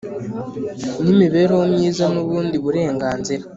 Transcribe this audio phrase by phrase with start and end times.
[1.03, 3.43] N imibereho myiza n ubundi burenganzira